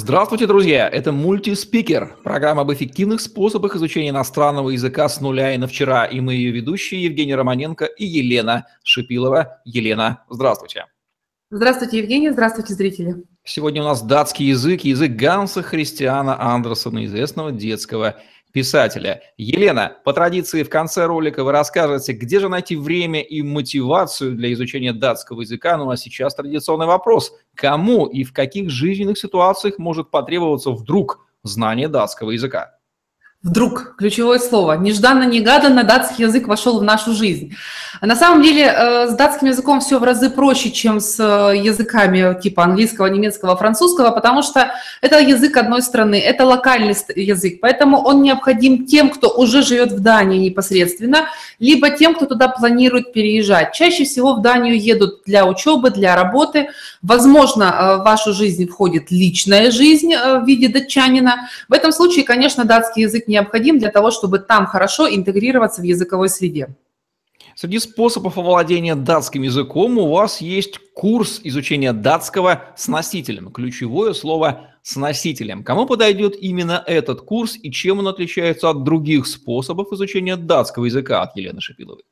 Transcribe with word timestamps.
Здравствуйте, 0.00 0.46
друзья! 0.46 0.88
Это 0.88 1.10
мультиспикер, 1.10 2.18
программа 2.22 2.62
об 2.62 2.72
эффективных 2.72 3.20
способах 3.20 3.74
изучения 3.74 4.10
иностранного 4.10 4.70
языка 4.70 5.08
с 5.08 5.20
нуля 5.20 5.52
и 5.52 5.58
на 5.58 5.66
вчера. 5.66 6.04
И 6.04 6.20
мы 6.20 6.34
ее 6.34 6.52
ведущие 6.52 7.02
Евгений 7.02 7.34
Романенко 7.34 7.84
и 7.84 8.06
Елена 8.06 8.66
Шипилова. 8.84 9.60
Елена, 9.64 10.22
здравствуйте. 10.30 10.86
Здравствуйте, 11.50 11.98
Евгений, 11.98 12.30
здравствуйте, 12.30 12.74
зрители. 12.74 13.24
Сегодня 13.42 13.82
у 13.82 13.86
нас 13.86 14.00
датский 14.00 14.46
язык, 14.46 14.82
язык 14.82 15.16
Ганса 15.16 15.62
Христиана 15.62 16.40
Андерсона, 16.40 17.04
известного 17.06 17.50
детского 17.50 18.20
писателя. 18.52 19.22
Елена, 19.36 19.96
по 20.04 20.12
традиции 20.12 20.62
в 20.62 20.70
конце 20.70 21.06
ролика 21.06 21.44
вы 21.44 21.52
расскажете, 21.52 22.12
где 22.12 22.40
же 22.40 22.48
найти 22.48 22.76
время 22.76 23.20
и 23.20 23.42
мотивацию 23.42 24.34
для 24.34 24.52
изучения 24.52 24.92
датского 24.92 25.42
языка. 25.42 25.76
Ну 25.76 25.90
а 25.90 25.96
сейчас 25.96 26.34
традиционный 26.34 26.86
вопрос. 26.86 27.32
Кому 27.54 28.06
и 28.06 28.24
в 28.24 28.32
каких 28.32 28.70
жизненных 28.70 29.18
ситуациях 29.18 29.78
может 29.78 30.10
потребоваться 30.10 30.70
вдруг 30.70 31.26
знание 31.42 31.88
датского 31.88 32.30
языка? 32.30 32.77
Вдруг, 33.44 33.94
ключевое 33.96 34.40
слово, 34.40 34.76
нежданно-негаданно 34.78 35.84
датский 35.84 36.24
язык 36.24 36.48
вошел 36.48 36.80
в 36.80 36.82
нашу 36.82 37.14
жизнь. 37.14 37.54
На 38.02 38.16
самом 38.16 38.42
деле 38.42 38.64
э, 38.64 39.06
с 39.06 39.14
датским 39.14 39.46
языком 39.46 39.78
все 39.78 40.00
в 40.00 40.02
разы 40.02 40.28
проще, 40.28 40.72
чем 40.72 40.98
с 40.98 41.20
э, 41.20 41.56
языками 41.56 42.36
типа 42.40 42.64
английского, 42.64 43.06
немецкого, 43.06 43.56
французского, 43.56 44.10
потому 44.10 44.42
что 44.42 44.72
это 45.02 45.20
язык 45.20 45.56
одной 45.56 45.82
страны, 45.82 46.16
это 46.16 46.44
локальный 46.44 46.96
язык, 47.14 47.60
поэтому 47.60 47.98
он 47.98 48.22
необходим 48.22 48.86
тем, 48.86 49.08
кто 49.08 49.28
уже 49.28 49.62
живет 49.62 49.92
в 49.92 50.00
Дании 50.00 50.48
непосредственно, 50.48 51.28
либо 51.60 51.90
тем, 51.90 52.16
кто 52.16 52.26
туда 52.26 52.48
планирует 52.48 53.12
переезжать. 53.12 53.72
Чаще 53.72 54.02
всего 54.02 54.34
в 54.34 54.42
Данию 54.42 54.76
едут 54.80 55.22
для 55.26 55.46
учебы, 55.46 55.90
для 55.90 56.16
работы. 56.16 56.70
Возможно, 57.02 57.64
э, 57.64 57.96
в 57.98 58.04
вашу 58.04 58.32
жизнь 58.32 58.66
входит 58.66 59.12
личная 59.12 59.70
жизнь 59.70 60.12
в 60.12 60.44
виде 60.44 60.66
датчанина. 60.66 61.48
В 61.68 61.72
этом 61.72 61.92
случае, 61.92 62.24
конечно, 62.24 62.64
датский 62.64 63.02
язык 63.04 63.27
необходим 63.28 63.78
для 63.78 63.90
того, 63.90 64.10
чтобы 64.10 64.38
там 64.38 64.66
хорошо 64.66 65.08
интегрироваться 65.08 65.82
в 65.82 65.84
языковой 65.84 66.28
среде. 66.28 66.74
Среди 67.54 67.80
способов 67.80 68.38
овладения 68.38 68.94
датским 68.94 69.42
языком 69.42 69.98
у 69.98 70.08
вас 70.08 70.40
есть 70.40 70.78
курс 70.94 71.40
изучения 71.42 71.92
датского 71.92 72.66
с 72.76 72.86
носителем. 72.86 73.50
Ключевое 73.52 74.12
слово 74.12 74.68
«с 74.82 74.94
носителем». 74.94 75.64
Кому 75.64 75.86
подойдет 75.86 76.36
именно 76.40 76.82
этот 76.86 77.22
курс 77.22 77.58
и 77.60 77.72
чем 77.72 77.98
он 77.98 78.08
отличается 78.08 78.70
от 78.70 78.84
других 78.84 79.26
способов 79.26 79.92
изучения 79.92 80.36
датского 80.36 80.84
языка 80.84 81.22
от 81.22 81.36
Елены 81.36 81.60
Шапиловой? 81.60 82.04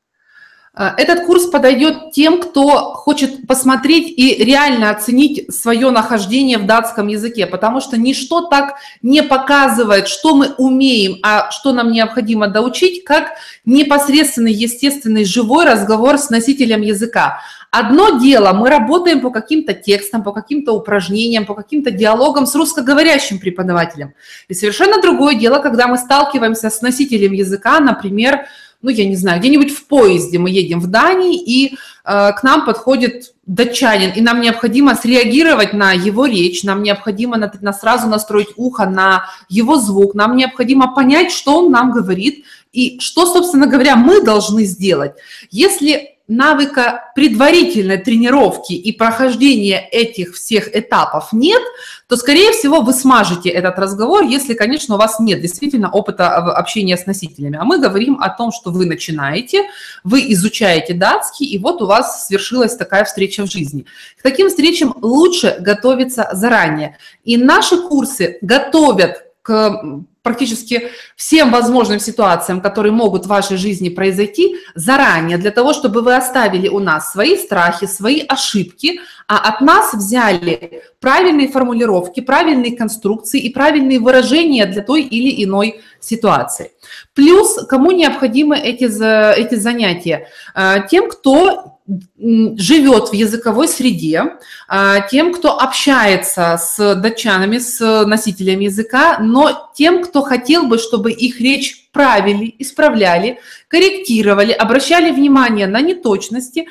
А, 0.79 0.93
этот 0.95 1.25
курс 1.25 1.47
подойдет 1.47 2.11
тем, 2.11 2.39
кто 2.39 2.93
хочет 2.93 3.47
посмотреть 3.47 4.13
и 4.15 4.43
реально 4.43 4.91
оценить 4.91 5.51
свое 5.51 5.89
нахождение 5.89 6.59
в 6.59 6.67
датском 6.67 7.07
языке, 7.07 7.47
потому 7.47 7.81
что 7.81 7.97
ничто 7.97 8.41
так 8.41 8.75
не 9.01 9.23
показывает, 9.23 10.07
что 10.07 10.35
мы 10.35 10.53
умеем, 10.59 11.17
а 11.23 11.49
что 11.49 11.73
нам 11.73 11.91
необходимо 11.91 12.47
доучить, 12.47 13.03
как 13.03 13.31
непосредственный, 13.65 14.53
естественный, 14.53 15.25
живой 15.25 15.65
разговор 15.65 16.19
с 16.19 16.29
носителем 16.29 16.81
языка. 16.81 17.41
Одно 17.71 18.19
дело, 18.19 18.53
мы 18.53 18.69
работаем 18.69 19.19
по 19.19 19.31
каким-то 19.31 19.73
текстам, 19.73 20.23
по 20.23 20.31
каким-то 20.31 20.73
упражнениям, 20.73 21.47
по 21.47 21.55
каким-то 21.55 21.89
диалогам 21.89 22.45
с 22.45 22.53
русскоговорящим 22.53 23.39
преподавателем. 23.39 24.13
И 24.47 24.53
совершенно 24.53 25.01
другое 25.01 25.35
дело, 25.35 25.59
когда 25.59 25.87
мы 25.87 25.97
сталкиваемся 25.97 26.69
с 26.69 26.81
носителем 26.81 27.33
языка, 27.33 27.79
например, 27.79 28.45
ну, 28.81 28.89
я 28.89 29.05
не 29.05 29.15
знаю, 29.15 29.39
где-нибудь 29.39 29.71
в 29.71 29.87
поезде 29.87 30.37
мы 30.37 30.49
едем 30.49 30.79
в 30.79 30.87
Дании, 30.87 31.41
и 31.41 31.73
э, 31.73 31.77
к 32.03 32.43
нам 32.43 32.65
подходит 32.65 33.33
датчанин, 33.45 34.11
и 34.11 34.21
нам 34.21 34.41
необходимо 34.41 34.95
среагировать 34.95 35.73
на 35.73 35.93
его 35.93 36.25
речь, 36.25 36.63
нам 36.63 36.83
необходимо 36.83 37.37
на, 37.37 37.51
на 37.61 37.73
сразу 37.73 38.07
настроить 38.07 38.49
ухо 38.55 38.85
на 38.85 39.25
его 39.49 39.77
звук, 39.77 40.13
нам 40.13 40.35
необходимо 40.35 40.93
понять, 40.93 41.31
что 41.31 41.59
он 41.59 41.71
нам 41.71 41.91
говорит, 41.91 42.45
и 42.71 42.99
что, 42.99 43.25
собственно 43.25 43.65
говоря, 43.65 43.95
мы 43.95 44.21
должны 44.21 44.65
сделать. 44.65 45.13
Если 45.49 46.16
навыка 46.27 47.11
предварительной 47.15 47.97
тренировки 47.97 48.73
и 48.73 48.91
прохождения 48.91 49.79
этих 49.91 50.35
всех 50.35 50.75
этапов 50.75 51.29
нет, 51.31 51.61
то, 52.07 52.17
скорее 52.17 52.51
всего, 52.51 52.81
вы 52.81 52.93
смажете 52.93 53.49
этот 53.49 53.79
разговор, 53.79 54.23
если, 54.23 54.53
конечно, 54.53 54.95
у 54.95 54.97
вас 54.97 55.19
нет 55.19 55.41
действительно 55.41 55.89
опыта 55.89 56.35
общения 56.35 56.97
с 56.97 57.05
носителями. 57.05 57.57
А 57.59 57.63
мы 57.63 57.79
говорим 57.79 58.19
о 58.21 58.29
том, 58.29 58.51
что 58.51 58.71
вы 58.71 58.85
начинаете, 58.85 59.63
вы 60.03 60.31
изучаете 60.33 60.93
датский, 60.93 61.45
и 61.45 61.57
вот 61.57 61.81
у 61.81 61.85
вас 61.85 62.27
свершилась 62.27 62.75
такая 62.75 63.05
встреча 63.05 63.45
в 63.45 63.51
жизни. 63.51 63.85
К 64.19 64.23
таким 64.23 64.49
встречам 64.49 64.93
лучше 65.01 65.57
готовиться 65.59 66.29
заранее. 66.33 66.97
И 67.23 67.37
наши 67.37 67.77
курсы 67.77 68.37
готовят 68.41 69.23
к 69.41 70.03
практически 70.27 70.91
всем 71.15 71.51
возможным 71.51 71.99
ситуациям, 71.99 72.59
которые 72.59 72.91
могут 72.91 73.25
в 73.25 73.29
вашей 73.29 73.55
жизни 73.55 73.87
произойти, 73.87 74.57
заранее, 74.75 75.37
для 75.37 75.51
того, 75.51 75.71
чтобы 75.71 76.01
вы 76.01 76.15
оставили 76.15 76.67
у 76.67 76.79
нас 76.79 77.13
свои 77.13 77.37
страхи, 77.37 77.87
свои 77.87 78.21
ошибки, 78.27 78.99
а 79.27 79.37
от 79.37 79.61
нас 79.61 79.93
взяли 79.93 80.83
правильные 80.99 81.47
формулировки, 81.47 82.19
правильные 82.19 82.75
конструкции 82.75 83.39
и 83.39 83.49
правильные 83.53 83.99
выражения 83.99 84.65
для 84.65 84.81
той 84.81 85.03
или 85.03 85.43
иной 85.43 85.81
ситуации. 86.01 86.71
Плюс, 87.13 87.65
кому 87.69 87.91
необходимы 87.91 88.57
эти, 88.57 88.83
эти 88.83 89.55
занятия? 89.55 90.27
Э, 90.55 90.87
тем, 90.89 91.09
кто 91.09 91.76
живет 92.17 93.09
в 93.09 93.13
языковой 93.13 93.67
среде, 93.67 94.37
а, 94.67 94.99
тем, 95.01 95.33
кто 95.33 95.57
общается 95.57 96.59
с 96.61 96.95
датчанами, 96.95 97.59
с 97.59 98.05
носителями 98.05 98.65
языка, 98.65 99.19
но 99.19 99.71
тем, 99.73 100.03
кто 100.03 100.21
хотел 100.21 100.63
бы, 100.63 100.79
чтобы 100.79 101.11
их 101.11 101.39
речь 101.39 101.89
правили, 101.93 102.53
исправляли, 102.59 103.39
корректировали, 103.69 104.51
обращали 104.51 105.11
внимание 105.11 105.67
на 105.67 105.79
неточности. 105.79 106.67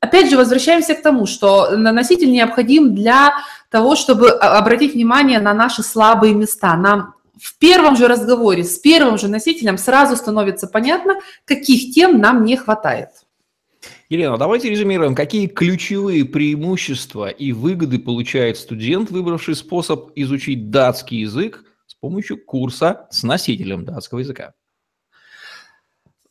Опять 0.00 0.30
же, 0.30 0.36
возвращаемся 0.36 0.94
к 0.94 1.02
тому, 1.02 1.26
что 1.26 1.70
носитель 1.70 2.30
необходим 2.30 2.94
для 2.94 3.34
того, 3.70 3.96
чтобы 3.96 4.30
обратить 4.30 4.94
внимание 4.94 5.40
на 5.40 5.54
наши 5.54 5.82
слабые 5.82 6.34
места. 6.34 6.76
Нам 6.76 7.14
в 7.40 7.56
первом 7.58 7.96
же 7.96 8.06
разговоре 8.06 8.64
с 8.64 8.78
первым 8.78 9.18
же 9.18 9.28
носителем 9.28 9.78
сразу 9.78 10.16
становится 10.16 10.66
понятно, 10.66 11.16
каких 11.44 11.94
тем 11.94 12.20
нам 12.20 12.44
не 12.44 12.56
хватает. 12.56 13.08
Елена, 14.10 14.38
давайте 14.38 14.70
резюмируем, 14.70 15.14
какие 15.14 15.48
ключевые 15.48 16.24
преимущества 16.24 17.28
и 17.28 17.52
выгоды 17.52 17.98
получает 17.98 18.56
студент, 18.56 19.10
выбравший 19.10 19.54
способ 19.54 20.12
изучить 20.14 20.70
датский 20.70 21.20
язык 21.20 21.62
с 21.86 21.94
помощью 21.94 22.42
курса 22.42 23.06
с 23.10 23.22
носителем 23.22 23.84
датского 23.84 24.20
языка. 24.20 24.54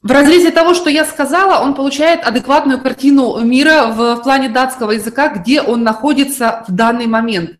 В 0.02 0.10
разрезе 0.10 0.50
того, 0.52 0.74
что 0.74 0.90
я 0.90 1.06
сказала, 1.06 1.64
он 1.64 1.76
получает 1.76 2.24
адекватную 2.24 2.82
картину 2.82 3.40
мира 3.44 3.88
в 3.88 4.24
плане 4.24 4.50
датского 4.50 4.92
языка, 4.92 5.30
где 5.30 5.62
он 5.62 5.84
находится 5.84 6.66
в 6.68 6.72
данный 6.74 7.06
момент. 7.06 7.60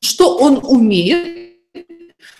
Что 0.00 0.36
он 0.36 0.60
умеет, 0.62 1.47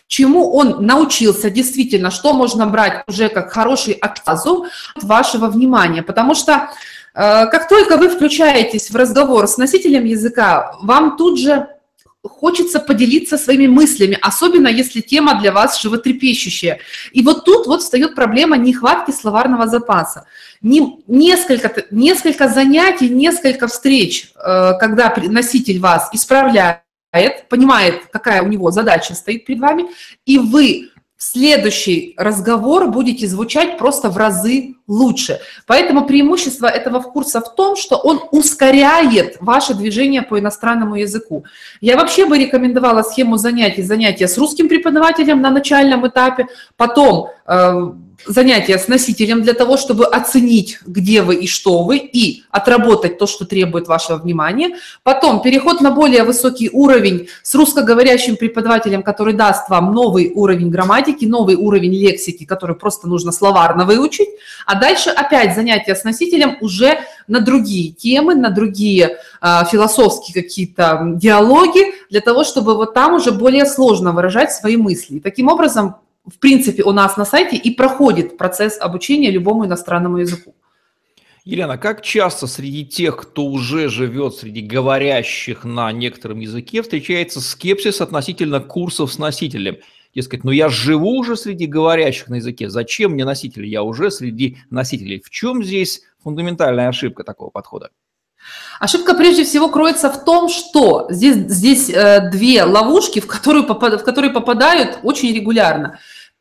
чему 0.09 0.51
он 0.53 0.85
научился 0.85 1.51
действительно, 1.51 2.11
что 2.11 2.33
можно 2.33 2.67
брать 2.67 3.05
уже 3.07 3.29
как 3.29 3.53
хороший 3.53 3.93
отказу 3.93 4.67
от 4.97 5.05
вашего 5.05 5.47
внимания. 5.47 6.03
Потому 6.03 6.35
что 6.35 6.53
э, 6.53 7.47
как 7.47 7.69
только 7.69 7.97
вы 7.97 8.09
включаетесь 8.09 8.91
в 8.91 8.97
разговор 8.97 9.47
с 9.47 9.59
носителем 9.59 10.05
языка, 10.05 10.73
вам 10.83 11.17
тут 11.17 11.39
же 11.39 11.69
хочется 12.23 12.81
поделиться 12.81 13.39
своими 13.39 13.67
мыслями, 13.67 14.19
особенно 14.21 14.69
если 14.69 15.01
тема 15.01 15.41
для 15.41 15.53
вас 15.53 15.81
животрепещущая. 15.81 16.81
И 17.13 17.23
вот 17.23 17.45
тут 17.45 17.67
вот 17.67 17.83
встает 17.83 18.15
проблема 18.15 18.57
нехватки 18.57 19.13
словарного 19.13 19.67
запаса. 19.67 20.27
Не, 20.61 20.99
несколько, 21.07 21.85
несколько 21.91 22.49
занятий, 22.49 23.09
несколько 23.09 23.69
встреч, 23.69 24.33
э, 24.35 24.73
когда 24.81 25.15
носитель 25.29 25.81
вас 25.81 26.09
исправляет, 26.13 26.81
понимает, 27.49 28.07
какая 28.13 28.43
у 28.43 28.47
него 28.47 28.71
задача 28.71 29.15
стоит 29.15 29.45
перед 29.45 29.61
вами, 29.61 29.87
и 30.27 30.39
вы 30.39 30.91
в 31.19 31.23
следующий 31.25 32.15
разговор 32.17 32.89
будете 32.89 33.27
звучать 33.27 33.77
просто 33.77 34.09
в 34.09 34.17
разы 34.17 34.77
лучше. 34.87 35.41
Поэтому 35.67 36.07
преимущество 36.07 36.67
этого 36.69 37.01
курса 37.01 37.41
в 37.41 37.57
том, 37.57 37.75
что 37.75 37.97
он 37.97 38.21
ускоряет 38.31 39.37
ваше 39.41 39.75
движение 39.75 40.23
по 40.23 40.39
иностранному 40.39 40.95
языку. 40.95 41.45
Я 41.81 41.97
вообще 41.97 42.25
бы 42.25 42.39
рекомендовала 42.39 43.03
схему 43.03 43.37
занятий, 43.37 43.83
занятия 43.83 44.29
с 44.29 44.39
русским 44.39 44.69
преподавателем 44.69 45.43
на 45.43 45.51
начальном 45.51 46.07
этапе, 46.07 46.47
потом 46.77 47.31
э, 47.47 47.93
занятия 48.27 48.79
с 48.79 48.89
носителем 48.89 49.43
для 49.43 49.55
того, 49.55 49.77
чтобы 49.77 50.07
оценить, 50.07 50.79
где 50.87 51.23
вы 51.23 51.37
и 51.37 51.47
что 51.47 51.85
вы, 51.85 51.99
и 51.99 52.43
отработать 52.51 53.19
то, 53.19 53.27
что 53.27 53.45
требует 53.45 53.89
вашего 53.89 54.17
внимания. 54.17 54.77
Потом 55.03 55.41
переход 55.41 55.81
на 55.81 55.91
более 55.91 56.25
высокий 56.25 56.71
уровень 56.71 57.29
с 57.43 57.55
русскоговорящим 57.55 58.37
преподавателем, 58.37 59.03
который 59.03 59.35
даст 59.35 59.69
вам 59.69 59.93
новый 59.93 60.33
уровень 60.35 60.71
грамматики, 60.71 61.25
новый 61.25 61.55
уровень 61.57 61.95
лексики, 61.95 62.45
который 62.45 62.77
просто 62.77 63.09
нужно 63.09 63.33
словарно 63.33 63.85
выучить. 63.85 64.29
А 64.67 64.75
дальше 64.75 65.11
опять 65.11 65.55
занятия 65.55 65.95
с 65.95 66.05
носителем 66.05 66.57
уже 66.61 66.99
на 67.27 67.41
другие 67.41 67.93
темы, 67.93 68.35
на 68.35 68.51
другие 68.51 69.19
э, 69.41 69.65
философские 69.71 70.43
какие-то 70.43 71.13
диалоги, 71.15 71.95
для 72.11 72.21
того, 72.21 72.45
чтобы 72.45 72.75
вот 72.75 72.95
там 72.95 73.15
уже 73.15 73.33
более 73.33 73.67
сложно 73.67 74.13
выражать 74.13 74.53
свои 74.53 74.77
мысли. 74.77 75.19
Таким 75.19 75.49
образом 75.49 75.97
в 76.29 76.39
принципе, 76.39 76.83
у 76.83 76.93
нас 76.93 77.17
на 77.17 77.25
сайте 77.25 77.57
и 77.57 77.71
проходит 77.75 78.37
процесс 78.37 78.79
обучения 78.81 79.31
любому 79.31 79.67
иностранному 79.67 80.19
языку. 80.19 80.55
Елена, 81.45 81.79
как 81.79 82.03
часто 82.03 82.47
среди 82.47 82.85
тех, 82.85 83.17
кто 83.17 83.47
уже 83.47 83.89
живет 83.89 84.35
среди 84.35 84.61
говорящих 84.61 85.65
на 85.65 85.91
некотором 85.93 86.41
языке, 86.41 86.83
встречается 86.83 87.41
скепсис 87.41 88.03
относительно 88.03 88.61
курсов 88.61 89.13
с 89.13 89.19
носителем? 89.19 89.79
Дескать, 90.15 90.45
ну 90.45 90.51
я 90.51 90.69
живу 90.69 91.19
уже 91.19 91.37
среди 91.37 91.67
говорящих 91.67 92.29
на 92.29 92.37
языке, 92.37 92.69
зачем 92.69 93.13
мне 93.13 93.25
носители? 93.25 93.67
Я 93.67 93.83
уже 93.83 94.11
среди 94.11 94.59
носителей. 94.69 95.23
В 95.25 95.31
чем 95.31 95.65
здесь 95.65 96.03
фундаментальная 96.23 96.89
ошибка 96.89 97.25
такого 97.25 97.51
подхода? 97.51 97.91
Ошибка 98.81 99.15
прежде 99.15 99.45
всего 99.45 99.69
кроется 99.69 100.11
в 100.11 100.25
том, 100.25 100.49
что 100.49 101.07
здесь, 101.11 101.37
здесь 101.37 101.91
э, 101.91 102.31
две 102.31 102.63
ловушки, 102.63 103.21
в 103.21 103.27
которые, 103.27 103.65
попад, 103.65 104.01
в 104.01 104.05
которые 104.05 104.33
попадают 104.33 104.99
очень 105.03 105.35
регулярно. 105.35 105.99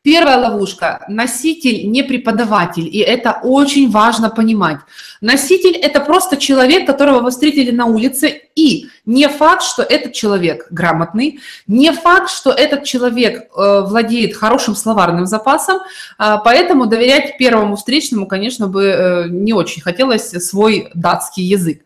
Первая 0.08 0.38
ловушка– 0.38 1.04
носитель 1.10 1.92
не 1.92 2.02
преподаватель, 2.02 2.88
и 2.88 3.00
это 3.00 3.42
очень 3.44 3.92
важно 3.92 4.30
понимать. 4.30 4.78
Носитель– 5.20 5.76
это 5.82 6.00
просто 6.00 6.38
человек, 6.38 6.88
которого 6.88 7.20
вы 7.20 7.30
встретили 7.30 7.72
на 7.72 7.88
улице, 7.88 8.44
и 8.56 8.88
не 9.06 9.28
факт, 9.28 9.64
что 9.64 9.84
этот 9.84 10.14
человек 10.14 10.68
грамотный, 10.72 11.42
не 11.68 11.92
факт, 11.92 12.30
что 12.30 12.52
этот 12.52 12.86
человек 12.86 13.50
э, 13.54 13.82
владеет 13.86 14.34
хорошим 14.34 14.78
словарным 14.78 15.26
запасом, 15.26 15.80
э, 15.80 16.36
поэтому 16.42 16.86
доверять 16.86 17.38
первому 17.38 17.76
встречному, 17.76 18.28
конечно, 18.28 18.68
бы 18.68 18.86
э, 18.86 19.28
не 19.28 19.52
очень 19.52 19.82
хотелось 19.82 20.30
свой 20.30 20.90
датский 20.94 21.44
язык. 21.44 21.82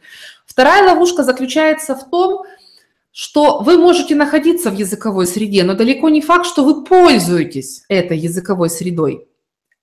Вторая 0.46 0.84
ловушка 0.84 1.24
заключается 1.24 1.96
в 1.96 2.08
том, 2.10 2.44
что 3.12 3.60
вы 3.60 3.78
можете 3.78 4.16
находиться 4.16 4.70
в 4.70 4.78
языковой 4.78 5.28
среде, 5.28 5.64
но 5.64 5.74
далеко 5.74 6.10
не 6.10 6.22
факт, 6.22 6.46
что 6.46 6.64
вы 6.64 6.84
пользуетесь 6.84 7.84
этой 7.90 8.18
языковой 8.18 8.70
средой. 8.70 9.28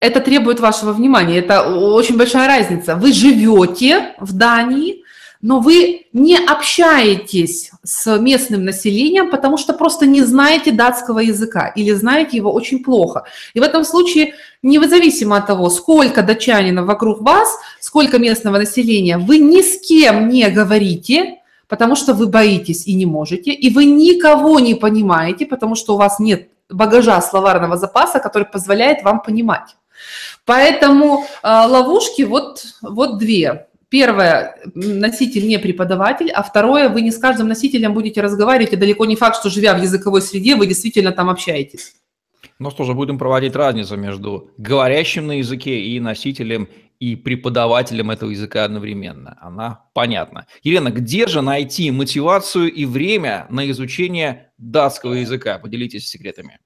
Это 0.00 0.20
требует 0.20 0.60
вашего 0.60 0.92
внимания, 0.92 1.38
это 1.38 1.62
очень 1.62 2.16
большая 2.16 2.46
разница. 2.46 2.94
Вы 2.94 3.12
живете 3.12 4.14
в 4.20 4.32
Дании, 4.32 5.02
но 5.40 5.60
вы 5.60 6.06
не 6.12 6.36
общаетесь 6.36 7.70
с 7.84 8.18
местным 8.18 8.64
населением, 8.64 9.30
потому 9.30 9.56
что 9.56 9.72
просто 9.72 10.06
не 10.06 10.22
знаете 10.22 10.72
датского 10.72 11.20
языка 11.20 11.68
или 11.68 11.92
знаете 11.92 12.36
его 12.36 12.52
очень 12.52 12.82
плохо. 12.82 13.24
И 13.54 13.60
в 13.60 13.62
этом 13.62 13.84
случае, 13.84 14.34
независимо 14.62 15.36
от 15.36 15.46
того, 15.46 15.68
сколько 15.70 16.22
датчанинов 16.22 16.86
вокруг 16.86 17.20
вас, 17.20 17.56
сколько 17.80 18.18
местного 18.18 18.58
населения, 18.58 19.18
вы 19.18 19.38
ни 19.38 19.62
с 19.62 19.80
кем 19.86 20.28
не 20.28 20.48
говорите, 20.48 21.38
потому 21.68 21.96
что 21.96 22.14
вы 22.14 22.26
боитесь 22.26 22.86
и 22.86 22.94
не 22.94 23.06
можете, 23.06 23.52
и 23.52 23.70
вы 23.70 23.84
никого 23.84 24.58
не 24.60 24.74
понимаете, 24.74 25.46
потому 25.46 25.74
что 25.74 25.94
у 25.94 25.98
вас 25.98 26.18
нет 26.18 26.48
багажа 26.70 27.20
словарного 27.20 27.76
запаса, 27.76 28.18
который 28.18 28.44
позволяет 28.44 29.02
вам 29.02 29.22
понимать. 29.22 29.76
Поэтому 30.44 31.24
э, 31.42 31.48
ловушки 31.48 32.22
вот, 32.22 32.64
вот 32.82 33.18
две. 33.18 33.66
Первое, 33.90 34.58
носитель 34.74 35.48
не 35.48 35.58
преподаватель, 35.58 36.30
а 36.30 36.42
второе, 36.42 36.90
вы 36.90 37.00
не 37.00 37.10
с 37.10 37.18
каждым 37.18 37.48
носителем 37.48 37.94
будете 37.94 38.20
разговаривать, 38.20 38.74
и 38.74 38.76
далеко 38.76 39.06
не 39.06 39.16
факт, 39.16 39.36
что 39.36 39.48
живя 39.48 39.74
в 39.74 39.80
языковой 39.80 40.20
среде, 40.20 40.56
вы 40.56 40.66
действительно 40.66 41.10
там 41.12 41.30
общаетесь. 41.30 41.94
Ну 42.58 42.70
что 42.70 42.84
же, 42.84 42.92
будем 42.92 43.18
проводить 43.18 43.56
разницу 43.56 43.96
между 43.96 44.50
говорящим 44.58 45.26
на 45.26 45.38
языке 45.38 45.80
и 45.80 46.00
носителем 46.00 46.68
и 47.00 47.14
преподавателем 47.16 48.10
этого 48.10 48.30
языка 48.30 48.64
одновременно. 48.64 49.38
Она 49.40 49.84
понятна. 49.94 50.46
Елена, 50.62 50.90
где 50.90 51.26
же 51.26 51.42
найти 51.42 51.90
мотивацию 51.90 52.72
и 52.72 52.84
время 52.86 53.46
на 53.50 53.70
изучение 53.70 54.50
датского 54.58 55.14
языка? 55.14 55.58
Поделитесь 55.58 56.08
секретами. 56.08 56.58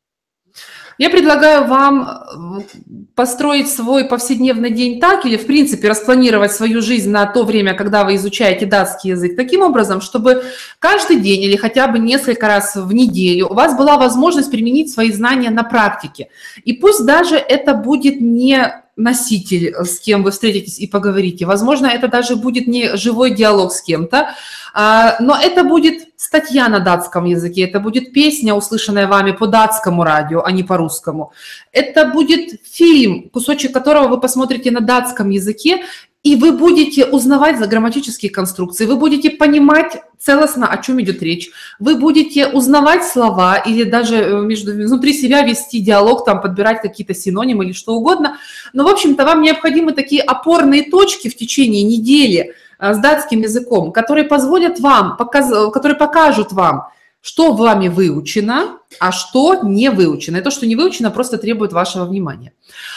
Я 0.99 1.09
предлагаю 1.11 1.67
вам 1.67 2.03
э, 2.03 2.85
построить 3.15 3.71
свой 3.71 4.05
повседневный 4.05 4.71
день 4.71 5.01
так 5.01 5.25
или, 5.25 5.37
в 5.37 5.47
принципе, 5.47 5.89
распланировать 5.89 6.53
свою 6.53 6.83
жизнь 6.83 7.11
на 7.11 7.27
то 7.27 7.45
время, 7.45 7.75
когда 7.75 8.05
вы 8.05 8.17
изучаете 8.17 8.67
датский 8.67 9.11
язык, 9.11 9.35
таким 9.35 9.63
образом, 9.63 10.01
чтобы 10.01 10.45
каждый 10.79 11.21
день 11.21 11.43
или 11.43 11.57
хотя 11.57 11.89
бы 11.89 11.99
несколько 11.99 12.47
раз 12.47 12.77
в 12.77 12.93
неделю 12.93 13.49
у 13.49 13.55
вас 13.55 13.77
была 13.77 13.97
возможность 13.97 14.51
применить 14.51 14.93
свои 14.93 15.11
знания 15.11 15.51
на 15.51 15.65
практике. 15.65 16.29
И 16.65 16.75
пусть 16.75 17.07
даже 17.07 17.37
это 17.37 17.75
будет 17.75 18.21
не 18.21 18.82
носитель, 18.97 19.75
с 19.75 19.99
кем 19.99 20.23
вы 20.23 20.31
встретитесь 20.31 20.79
и 20.79 20.87
поговорите. 20.87 21.47
Возможно, 21.47 21.87
это 21.87 22.09
даже 22.09 22.37
будет 22.37 22.67
не 22.67 22.97
живой 22.97 23.31
диалог 23.35 23.73
с 23.73 23.81
кем-то, 23.81 24.35
а, 24.75 25.17
но 25.21 25.37
это 25.37 25.65
будет 25.65 26.09
статья 26.17 26.69
на 26.69 26.79
датском 26.79 27.25
языке, 27.25 27.63
это 27.63 27.81
будет 27.81 28.13
песня, 28.13 28.55
услышанная 28.55 29.07
вами 29.07 29.33
по 29.33 29.47
датскому 29.47 30.05
радио, 30.05 30.43
а 30.43 30.53
не 30.53 30.63
по 30.63 30.77
русскому. 30.77 31.33
Это 31.73 32.07
будет 32.07 32.61
фильм, 32.65 33.31
кусочек 33.31 33.73
которого 33.73 34.09
вы 34.09 34.21
посмотрите 34.21 34.71
на 34.71 34.81
датском 34.81 35.31
языке, 35.31 35.83
и 36.23 36.37
вы 36.37 36.53
будете 36.53 37.05
узнавать 37.05 37.59
за 37.59 37.67
грамматические 37.67 38.31
конструкции, 38.31 38.87
вы 38.87 38.97
будете 38.97 39.31
понимать 39.31 40.03
целостно, 40.19 40.69
о 40.69 40.77
чем 40.81 41.01
идет 41.01 41.21
речь. 41.21 41.51
Вы 41.81 41.97
будете 41.97 42.47
узнавать 42.47 43.05
слова 43.05 43.57
или 43.57 43.83
даже 43.83 44.17
э, 44.17 44.41
между, 44.43 44.73
внутри 44.73 45.15
себя 45.15 45.43
вести 45.43 45.81
диалог, 45.81 46.25
там, 46.25 46.41
подбирать 46.41 46.81
какие-то 46.81 47.13
синонимы 47.13 47.65
или 47.65 47.73
что 47.73 47.95
угодно. 47.95 48.37
Но, 48.73 48.85
в 48.85 48.89
общем-то, 48.89 49.25
вам 49.25 49.43
необходимы 49.43 49.93
такие 49.93 50.23
опорные 50.23 50.89
точки 50.89 51.29
в 51.29 51.37
течение 51.37 51.83
недели 51.83 52.55
э, 52.79 52.95
с 52.95 52.99
датским 52.99 53.41
языком, 53.41 53.91
которые 53.91 54.25
позволят 54.25 54.79
вам, 54.79 55.17
показ, 55.17 55.51
которые 55.73 55.99
покажут 55.99 56.53
вам, 56.53 56.87
что 57.23 57.53
вами 57.53 57.87
выучено, 57.87 58.79
а 58.99 59.13
что 59.13 59.63
не 59.63 59.91
выучено. 59.91 60.39
И 60.39 60.41
то, 60.41 60.51
что 60.51 60.67
не 60.67 60.75
выучено, 60.75 61.11
просто 61.13 61.39
требует 61.39 61.73
вашего 61.73 62.05
внимания. 62.05 62.53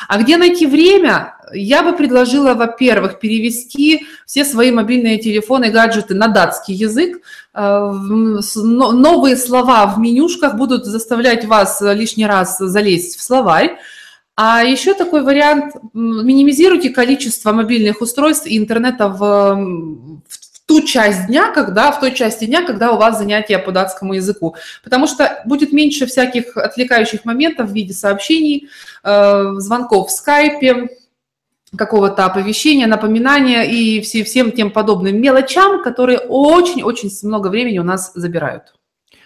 А 0.07 0.17
где 0.17 0.37
найти 0.37 0.65
время? 0.65 1.35
Я 1.53 1.83
бы 1.83 1.93
предложила, 1.95 2.55
во-первых, 2.55 3.19
перевести 3.19 4.07
все 4.25 4.43
свои 4.43 4.71
мобильные 4.71 5.19
телефоны, 5.19 5.69
гаджеты 5.69 6.15
на 6.15 6.27
датский 6.27 6.73
язык. 6.73 7.21
Э, 7.53 7.91
новые 7.91 9.37
слова 9.37 9.85
в 9.85 9.99
менюшках 9.99 10.55
будут 10.55 10.85
заставлять 10.85 11.45
вас 11.45 11.79
лишний 11.81 12.25
раз 12.25 12.57
залезть 12.57 13.17
в 13.17 13.21
словарь. 13.21 13.77
А 14.35 14.63
еще 14.63 14.95
такой 14.95 15.21
вариант, 15.21 15.75
минимизируйте 15.93 16.89
количество 16.89 17.53
мобильных 17.53 18.01
устройств 18.01 18.47
и 18.47 18.57
интернета 18.57 19.07
в, 19.07 19.19
в 20.27 20.44
ту 20.65 20.81
часть 20.81 21.27
дня, 21.27 21.51
когда, 21.51 21.91
в 21.91 21.99
той 21.99 22.13
части 22.13 22.45
дня, 22.45 22.65
когда 22.65 22.91
у 22.91 22.97
вас 22.97 23.17
занятия 23.17 23.59
по 23.59 23.71
датскому 23.71 24.13
языку. 24.13 24.55
Потому 24.83 25.07
что 25.07 25.41
будет 25.45 25.71
меньше 25.71 26.05
всяких 26.05 26.57
отвлекающих 26.57 27.25
моментов 27.25 27.69
в 27.69 27.73
виде 27.73 27.93
сообщений, 27.93 28.69
э, 29.03 29.53
звонков 29.57 30.09
в 30.09 30.11
скайпе, 30.11 30.89
какого-то 31.77 32.25
оповещения, 32.25 32.87
напоминания 32.87 33.63
и 33.63 34.01
все, 34.01 34.23
всем 34.23 34.51
тем 34.51 34.71
подобным 34.71 35.19
мелочам, 35.19 35.83
которые 35.83 36.19
очень-очень 36.19 37.09
много 37.23 37.49
времени 37.49 37.79
у 37.79 37.83
нас 37.83 38.11
забирают. 38.15 38.74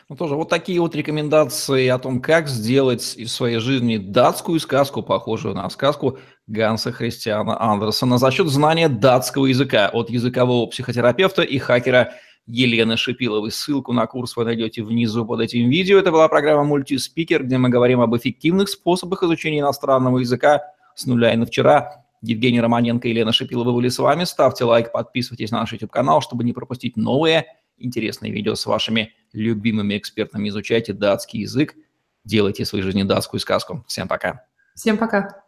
Ну, 0.10 0.16
тоже 0.16 0.36
вот 0.36 0.50
такие 0.50 0.82
вот 0.82 0.96
рекомендации 0.96 1.88
о 1.88 2.00
том, 2.00 2.20
как 2.20 2.48
сделать 2.48 3.14
из 3.16 3.32
своей 3.32 3.60
жизни 3.60 3.98
датскую 3.98 4.60
сказку, 4.60 5.04
похожую 5.04 5.54
на 5.54 5.70
сказку 5.70 6.18
Ганса 6.48 6.92
Христиана 6.92 7.62
Андерсона, 7.62 8.18
за 8.18 8.32
счет 8.32 8.48
знания 8.48 8.90
датского 8.90 9.46
языка 9.46 9.88
от 9.94 10.10
языкового 10.10 10.66
психотерапевта 10.66 11.44
и 11.44 11.60
хакера 11.60 12.14
Елены 12.48 12.98
Шипиловой. 12.98 13.52
Ссылку 13.52 13.94
на 13.94 14.08
курс 14.08 14.36
вы 14.36 14.46
найдете 14.46 14.82
внизу 14.82 15.28
под 15.28 15.42
этим 15.42 15.70
видео. 15.70 16.00
Это 16.00 16.12
была 16.12 16.28
программа 16.28 16.64
«Мультиспикер», 16.64 17.44
где 17.44 17.60
мы 17.60 17.70
говорим 17.70 18.02
об 18.02 18.18
эффективных 18.18 18.70
способах 18.70 19.22
изучения 19.22 19.60
иностранного 19.60 20.18
языка 20.18 20.64
с 20.96 21.06
нуля 21.06 21.36
и 21.36 21.38
на 21.38 21.46
вчера. 21.46 22.04
Евгений 22.24 22.60
Романенко 22.60 23.08
и 23.08 23.12
Елена 23.12 23.32
Шипилова 23.32 23.72
были 23.72 23.90
с 23.90 24.00
вами. 24.00 24.24
Ставьте 24.24 24.64
лайк, 24.64 24.92
подписывайтесь 24.92 25.52
на 25.52 25.60
наш 25.60 25.72
YouTube-канал, 25.72 26.22
чтобы 26.22 26.44
не 26.44 26.54
пропустить 26.54 26.98
новые 26.98 27.46
интересные 27.78 28.32
видео 28.32 28.56
с 28.56 28.66
вашими 28.66 29.14
любимыми 29.34 29.98
экспертами. 29.98 30.50
Изучайте 30.50 30.94
датский 30.94 31.42
язык, 31.42 31.76
делайте 32.24 32.66
своей 32.66 32.84
жизни 32.84 33.04
датскую 33.04 33.40
сказку. 33.40 33.84
Всем 33.88 34.08
пока. 34.08 34.46
Всем 34.76 34.98
пока. 34.98 35.44